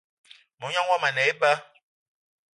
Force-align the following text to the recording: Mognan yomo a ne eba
Mognan 0.59 0.83
yomo 0.87 0.93
a 1.07 1.09
ne 1.11 1.21
eba 1.31 1.51